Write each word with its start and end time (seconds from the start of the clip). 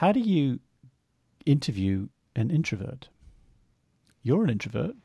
How 0.00 0.12
do 0.12 0.20
you 0.20 0.60
interview 1.44 2.08
an 2.34 2.50
introvert? 2.50 3.10
You're 4.22 4.42
an 4.44 4.48
introvert. 4.48 4.96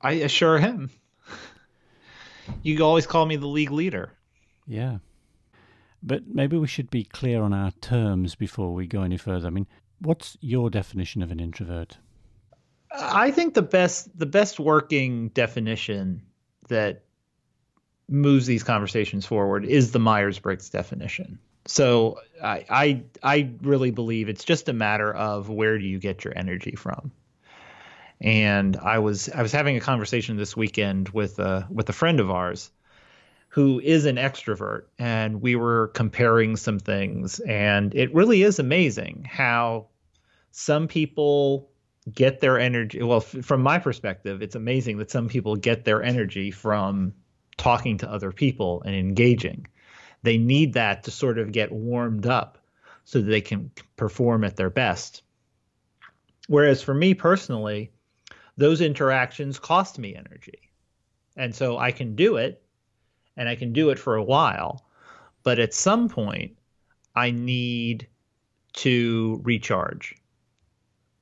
I 0.00 0.14
assure 0.14 0.58
him. 0.58 0.90
You 2.64 2.84
always 2.84 3.06
call 3.06 3.24
me 3.24 3.36
the 3.36 3.46
league 3.46 3.70
leader. 3.70 4.10
Yeah. 4.66 4.98
But 6.02 6.26
maybe 6.26 6.56
we 6.58 6.66
should 6.66 6.90
be 6.90 7.04
clear 7.04 7.40
on 7.40 7.52
our 7.52 7.70
terms 7.80 8.34
before 8.34 8.74
we 8.74 8.88
go 8.88 9.02
any 9.02 9.16
further. 9.16 9.46
I 9.46 9.50
mean, 9.50 9.68
what's 10.00 10.36
your 10.40 10.68
definition 10.68 11.22
of 11.22 11.30
an 11.30 11.38
introvert? 11.38 11.96
I 12.90 13.30
think 13.30 13.54
the 13.54 13.62
best 13.62 14.08
the 14.18 14.26
best 14.26 14.58
working 14.58 15.28
definition 15.28 16.22
that 16.66 17.04
moves 18.08 18.46
these 18.46 18.64
conversations 18.64 19.24
forward 19.24 19.64
is 19.64 19.92
the 19.92 20.00
Myers 20.00 20.40
Briggs 20.40 20.68
definition. 20.68 21.38
So 21.66 22.20
I, 22.42 22.64
I 22.68 23.02
I 23.22 23.50
really 23.62 23.90
believe 23.90 24.28
it's 24.28 24.44
just 24.44 24.68
a 24.68 24.72
matter 24.72 25.12
of 25.12 25.48
where 25.48 25.78
do 25.78 25.84
you 25.86 25.98
get 25.98 26.24
your 26.24 26.36
energy 26.36 26.76
from. 26.76 27.10
And 28.20 28.76
I 28.76 28.98
was 28.98 29.28
I 29.30 29.42
was 29.42 29.52
having 29.52 29.76
a 29.76 29.80
conversation 29.80 30.36
this 30.36 30.56
weekend 30.56 31.08
with 31.10 31.38
a 31.38 31.66
with 31.70 31.88
a 31.88 31.92
friend 31.92 32.20
of 32.20 32.30
ours 32.30 32.70
who 33.48 33.80
is 33.80 34.04
an 34.04 34.16
extrovert 34.16 34.82
and 34.98 35.40
we 35.40 35.54
were 35.54 35.88
comparing 35.94 36.56
some 36.56 36.78
things 36.78 37.38
and 37.40 37.94
it 37.94 38.12
really 38.12 38.42
is 38.42 38.58
amazing 38.58 39.24
how 39.30 39.86
some 40.50 40.88
people 40.88 41.70
get 42.12 42.40
their 42.40 42.58
energy 42.58 43.00
well 43.02 43.18
f- 43.18 43.44
from 43.44 43.62
my 43.62 43.78
perspective 43.78 44.42
it's 44.42 44.56
amazing 44.56 44.98
that 44.98 45.10
some 45.10 45.28
people 45.28 45.54
get 45.54 45.84
their 45.84 46.02
energy 46.02 46.50
from 46.50 47.12
talking 47.56 47.96
to 47.96 48.10
other 48.10 48.32
people 48.32 48.82
and 48.84 48.94
engaging 48.96 49.66
they 50.24 50.38
need 50.38 50.72
that 50.72 51.04
to 51.04 51.10
sort 51.10 51.38
of 51.38 51.52
get 51.52 51.70
warmed 51.70 52.26
up 52.26 52.58
so 53.04 53.20
that 53.20 53.30
they 53.30 53.40
can 53.40 53.70
perform 53.96 54.42
at 54.42 54.56
their 54.56 54.70
best. 54.70 55.22
Whereas 56.48 56.82
for 56.82 56.94
me 56.94 57.14
personally 57.14 57.92
those 58.56 58.80
interactions 58.80 59.58
cost 59.58 59.98
me 59.98 60.14
energy. 60.14 60.70
And 61.36 61.54
so 61.54 61.78
i 61.78 61.90
can 61.92 62.14
do 62.14 62.36
it 62.36 62.62
and 63.36 63.48
i 63.48 63.56
can 63.56 63.72
do 63.72 63.90
it 63.90 63.98
for 63.98 64.16
a 64.16 64.22
while 64.22 64.86
but 65.42 65.58
at 65.58 65.74
some 65.74 66.08
point 66.08 66.56
i 67.14 67.30
need 67.30 68.06
to 68.74 69.40
recharge. 69.44 70.14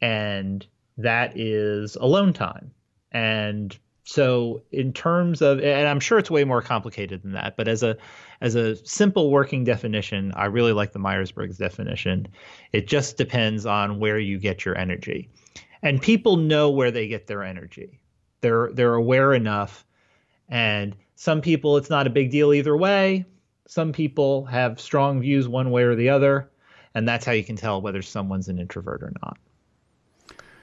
And 0.00 0.66
that 0.98 1.38
is 1.38 1.96
alone 1.96 2.32
time. 2.32 2.72
And 3.12 3.76
so 4.04 4.62
in 4.72 4.92
terms 4.92 5.42
of 5.42 5.60
and 5.60 5.88
I'm 5.88 6.00
sure 6.00 6.18
it's 6.18 6.30
way 6.30 6.44
more 6.44 6.62
complicated 6.62 7.22
than 7.22 7.32
that, 7.32 7.56
but 7.56 7.68
as 7.68 7.82
a 7.82 7.96
as 8.40 8.54
a 8.56 8.76
simple 8.84 9.30
working 9.30 9.64
definition, 9.64 10.32
I 10.34 10.46
really 10.46 10.72
like 10.72 10.92
the 10.92 10.98
Myers-Briggs 10.98 11.58
definition. 11.58 12.26
It 12.72 12.88
just 12.88 13.16
depends 13.16 13.64
on 13.64 14.00
where 14.00 14.18
you 14.18 14.38
get 14.38 14.64
your 14.64 14.76
energy. 14.76 15.28
And 15.82 16.02
people 16.02 16.36
know 16.36 16.70
where 16.70 16.90
they 16.90 17.06
get 17.06 17.28
their 17.28 17.44
energy. 17.44 18.00
They're 18.40 18.70
they're 18.72 18.94
aware 18.94 19.34
enough 19.34 19.84
and 20.48 20.96
some 21.14 21.40
people 21.40 21.76
it's 21.76 21.90
not 21.90 22.06
a 22.08 22.10
big 22.10 22.30
deal 22.30 22.52
either 22.52 22.76
way. 22.76 23.24
Some 23.68 23.92
people 23.92 24.44
have 24.46 24.80
strong 24.80 25.20
views 25.20 25.46
one 25.46 25.70
way 25.70 25.84
or 25.84 25.94
the 25.94 26.08
other, 26.08 26.50
and 26.94 27.08
that's 27.08 27.24
how 27.24 27.32
you 27.32 27.44
can 27.44 27.56
tell 27.56 27.80
whether 27.80 28.02
someone's 28.02 28.48
an 28.48 28.58
introvert 28.58 29.02
or 29.02 29.12
not. 29.22 29.38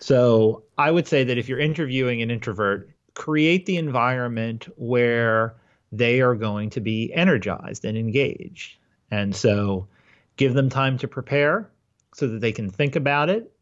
So 0.00 0.64
I 0.76 0.90
would 0.90 1.06
say 1.06 1.22
that 1.24 1.38
if 1.38 1.48
you're 1.48 1.60
interviewing 1.60 2.20
an 2.22 2.30
introvert, 2.30 2.90
create 3.20 3.66
the 3.66 3.76
environment 3.76 4.66
where 4.76 5.54
they 5.92 6.22
are 6.22 6.34
going 6.34 6.70
to 6.70 6.80
be 6.80 7.12
energized 7.12 7.84
and 7.84 7.98
engaged. 7.98 8.78
And 9.10 9.36
so 9.36 9.88
give 10.36 10.54
them 10.54 10.70
time 10.70 10.96
to 10.96 11.06
prepare 11.06 11.70
so 12.14 12.28
that 12.28 12.40
they 12.40 12.52
can 12.52 12.70
think 12.70 12.96
about 12.96 13.28
it. 13.28 13.52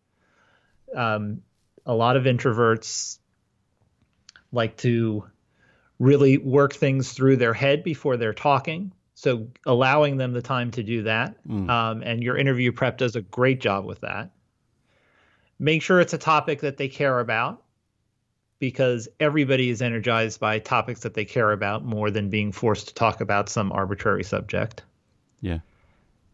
Um, 0.95 1.43
a 1.85 1.93
lot 1.93 2.17
of 2.17 2.23
introverts 2.23 3.19
like 4.53 4.77
to 4.77 5.25
really 5.99 6.39
work 6.39 6.73
things 6.73 7.11
through 7.13 7.39
their 7.39 7.53
head 7.53 7.83
before 7.83 8.17
they're 8.17 8.33
talking. 8.33 8.93
So 9.17 9.49
allowing 9.67 10.19
them 10.19 10.35
the 10.35 10.41
time 10.41 10.71
to 10.71 10.85
do 10.85 11.03
that. 11.03 11.35
Mm. 11.49 11.69
Um, 11.69 12.03
and 12.03 12.23
your 12.23 12.37
interview 12.37 12.71
prep 12.71 12.97
does 12.97 13.17
a 13.17 13.23
great 13.23 13.61
job 13.61 13.87
with 13.87 14.03
that. 14.03 14.31
Make 15.59 15.83
sure 15.83 16.01
it's 16.01 16.15
a 16.15 16.19
topic 16.19 16.61
that 16.61 16.77
they 16.77 16.87
care 16.87 17.19
about 17.19 17.65
because 18.59 19.09
everybody 19.21 19.71
is 19.71 19.83
energized 19.83 20.41
by 20.41 20.59
topics 20.59 21.01
that 21.01 21.15
they 21.15 21.25
care 21.25 21.53
about 21.53 21.85
more 21.85 22.11
than 22.11 22.29
being 22.29 22.53
forced 22.53 22.89
to 22.89 22.95
talk 22.95 23.21
about 23.21 23.49
some 23.49 23.71
arbitrary 23.73 24.25
subject. 24.25 24.83
Yeah. 25.41 25.59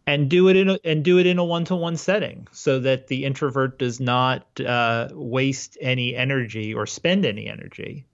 And 0.06 0.28
do 0.28 0.48
it 0.48 0.56
in 0.56 0.70
a, 0.70 0.78
and 0.84 1.04
do 1.04 1.18
it 1.18 1.26
in 1.26 1.38
a 1.38 1.44
one-to-one 1.44 1.96
setting 1.96 2.46
so 2.52 2.80
that 2.80 3.06
the 3.06 3.24
introvert 3.24 3.78
does 3.78 4.00
not 4.00 4.46
uh, 4.60 5.08
waste 5.12 5.78
any 5.80 6.14
energy 6.14 6.74
or 6.74 6.86
spend 6.86 7.24
any 7.24 7.46
energy 7.46 8.06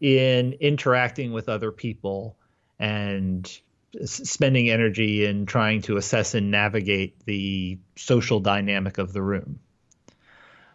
in 0.00 0.52
interacting 0.54 1.32
with 1.32 1.48
other 1.48 1.72
people 1.72 2.36
and 2.78 3.60
spending 4.04 4.70
energy 4.70 5.24
in 5.24 5.46
trying 5.46 5.82
to 5.82 5.96
assess 5.96 6.34
and 6.34 6.50
navigate 6.50 7.24
the 7.24 7.78
social 7.96 8.40
dynamic 8.40 8.98
of 8.98 9.12
the 9.12 9.22
room. 9.22 9.60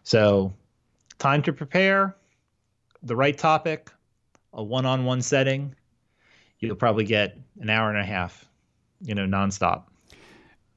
So, 0.03 0.53
time 1.19 1.41
to 1.43 1.53
prepare, 1.53 2.15
the 3.03 3.15
right 3.15 3.37
topic, 3.37 3.91
a 4.53 4.63
one 4.63 4.85
on 4.85 5.05
one 5.05 5.21
setting, 5.21 5.75
you'll 6.59 6.75
probably 6.75 7.03
get 7.03 7.37
an 7.59 7.69
hour 7.69 7.89
and 7.89 7.99
a 7.99 8.05
half, 8.05 8.45
you 9.01 9.15
know, 9.15 9.25
nonstop. 9.25 9.83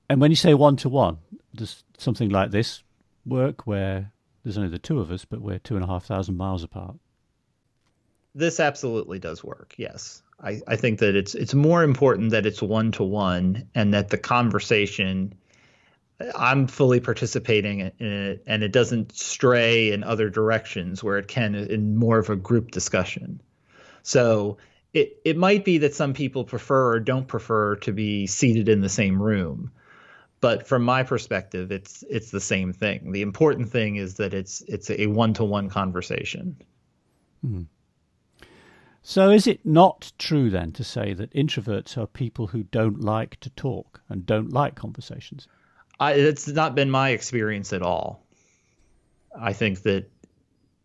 And 0.09 0.21
when 0.21 0.31
you 0.31 0.37
say 0.37 0.55
one 0.55 0.77
to 0.77 0.89
one, 0.89 1.19
does 1.55 1.85
something 1.99 2.31
like 2.31 2.51
this 2.51 2.83
work 3.27 3.67
where 3.67 4.13
there's 4.43 4.59
only 4.59 4.71
the 4.71 4.79
two 4.79 5.01
of 5.01 5.11
us, 5.11 5.25
but 5.25 5.41
we're 5.41 5.59
two 5.59 5.77
and 5.77 5.85
a 5.85 5.87
half 5.87 6.05
thousand 6.05 6.37
miles 6.37 6.63
apart? 6.63 6.97
This 8.35 8.61
absolutely 8.61 9.19
does 9.19 9.43
work, 9.43 9.75
yes. 9.77 10.23
I, 10.43 10.61
I 10.67 10.77
think 10.77 11.01
that 11.01 11.15
it's 11.15 11.35
it's 11.35 11.53
more 11.53 11.83
important 11.83 12.31
that 12.31 12.47
it's 12.47 12.63
one 12.63 12.93
to 12.93 13.05
one 13.05 13.69
and 13.75 13.93
that 13.93 14.09
the 14.09 14.17
conversation 14.17 15.35
I'm 16.37 16.67
fully 16.67 17.01
participating 17.01 17.81
in 17.81 18.13
it, 18.13 18.43
and 18.47 18.63
it 18.63 18.73
doesn't 18.73 19.17
stray 19.17 19.93
in 19.93 20.05
other 20.05 20.29
directions 20.29 21.03
where 21.03 21.19
it 21.19 21.29
can 21.29 21.55
in 21.55 21.97
more 21.97 22.19
of 22.19 22.29
a 22.29 22.37
group 22.37 22.71
discussion. 22.71 23.41
So 24.03 24.59
it 24.93 25.21
it 25.25 25.37
might 25.37 25.65
be 25.65 25.79
that 25.79 25.95
some 25.95 26.13
people 26.13 26.45
prefer 26.45 26.95
or 26.95 27.01
don't 27.01 27.29
prefer 27.29 27.77
to 27.77 27.93
be 27.93 28.27
seated 28.27 28.69
in 28.69 28.81
the 28.81 28.89
same 28.89 29.21
room, 29.21 29.71
but 30.41 30.67
from 30.67 30.83
my 30.83 31.03
perspective, 31.03 31.73
it's 31.73 32.05
it's 32.11 32.31
the 32.31 32.41
same 32.41 32.73
thing. 32.73 33.13
The 33.13 33.23
important 33.23 33.71
thing 33.71 33.97
is 33.97 34.15
that 34.17 34.35
it's 34.35 34.63
it's 34.63 34.91
a 34.91 35.07
one 35.07 35.35
to 35.35 35.45
one 35.45 35.71
conversation. 35.71 36.57
Hmm. 37.41 37.63
So 39.03 39.31
is 39.31 39.47
it 39.47 39.65
not 39.65 40.13
true 40.19 40.51
then 40.51 40.73
to 40.73 40.85
say 40.85 41.15
that 41.15 41.33
introverts 41.33 41.97
are 41.97 42.07
people 42.07 42.49
who 42.49 42.65
don't 42.65 43.01
like 43.01 43.41
to 43.41 43.51
talk 43.51 44.03
and 44.11 44.27
don't 44.27 44.53
like 44.53 44.75
conversations? 44.75 45.49
I, 46.01 46.15
it's 46.15 46.49
not 46.49 46.75
been 46.75 46.91
my 46.91 47.11
experience 47.11 47.73
at 47.75 47.83
all. 47.83 48.25
I 49.39 49.53
think 49.53 49.83
that 49.83 50.11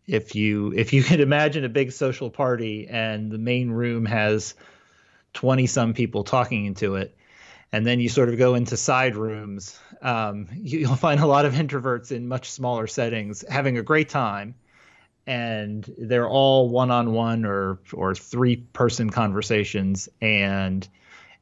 if 0.06 0.34
you 0.34 0.72
if 0.76 0.92
you 0.92 1.02
could 1.02 1.20
imagine 1.20 1.64
a 1.64 1.68
big 1.68 1.90
social 1.90 2.30
party 2.30 2.86
and 2.88 3.32
the 3.32 3.38
main 3.38 3.70
room 3.70 4.04
has 4.04 4.54
20 5.32 5.66
some 5.66 5.94
people 5.94 6.22
talking 6.22 6.64
into 6.66 6.94
it 6.96 7.16
and 7.72 7.84
then 7.84 7.98
you 7.98 8.08
sort 8.08 8.28
of 8.28 8.38
go 8.38 8.54
into 8.54 8.76
side 8.76 9.16
rooms 9.16 9.78
um, 10.02 10.46
you'll 10.54 10.94
find 10.94 11.20
a 11.20 11.26
lot 11.26 11.44
of 11.44 11.54
introverts 11.54 12.12
in 12.12 12.28
much 12.28 12.50
smaller 12.50 12.86
settings 12.86 13.44
having 13.48 13.78
a 13.78 13.82
great 13.82 14.08
time 14.08 14.54
and 15.26 15.92
they're 15.98 16.28
all 16.28 16.68
one-on-one 16.68 17.44
or 17.44 17.80
or 17.92 18.14
three 18.14 18.56
person 18.56 19.10
conversations 19.10 20.08
and 20.20 20.88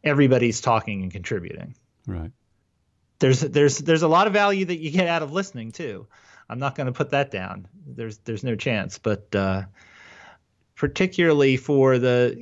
everybody's 0.03 0.63
talking 0.63 1.03
and 1.03 1.13
contributing 1.13 1.75
right 2.07 2.33
there's 3.19 3.41
there's 3.41 3.79
there's 3.79 4.03
a 4.03 4.09
lot 4.09 4.27
of 4.27 4.33
value 4.33 4.65
that 4.65 4.79
you 4.79 4.91
get 4.91 5.09
out 5.09 5.23
of 5.23 5.33
listening 5.33 5.73
too. 5.73 6.07
I'm 6.49 6.59
not 6.59 6.75
going 6.75 6.87
to 6.87 6.93
put 6.93 7.11
that 7.11 7.31
down. 7.31 7.67
There's 7.87 8.19
there's 8.19 8.45
no 8.45 8.55
chance, 8.55 8.99
but 8.99 9.35
uh, 9.35 9.63
particularly 10.77 11.57
for 11.57 11.99
the 11.99 12.35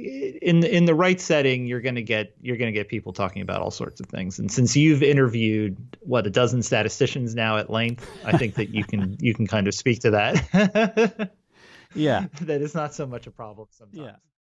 in 0.42 0.64
in 0.64 0.86
the 0.86 0.94
right 0.94 1.20
setting, 1.20 1.66
you're 1.66 1.80
going 1.80 1.94
to 1.94 2.02
get 2.02 2.34
you're 2.40 2.56
going 2.56 2.72
to 2.72 2.78
get 2.78 2.88
people 2.88 3.12
talking 3.12 3.42
about 3.42 3.60
all 3.60 3.70
sorts 3.70 4.00
of 4.00 4.06
things. 4.06 4.38
And 4.38 4.50
since 4.50 4.76
you've 4.76 5.02
interviewed 5.02 5.76
what 6.00 6.26
a 6.26 6.30
dozen 6.30 6.62
statisticians 6.62 7.34
now 7.34 7.58
at 7.58 7.70
length, 7.70 8.08
I 8.24 8.36
think 8.36 8.54
that 8.54 8.70
you 8.70 8.84
can 8.84 9.16
you 9.20 9.34
can 9.34 9.46
kind 9.46 9.68
of 9.68 9.74
speak 9.74 10.00
to 10.00 10.10
that. 10.10 11.30
yeah, 11.94 12.26
that 12.40 12.62
is 12.62 12.74
not 12.74 12.94
so 12.94 13.06
much 13.06 13.26
a 13.26 13.30
problem 13.30 13.68
sometimes. 13.70 14.04
Yeah. 14.04 14.16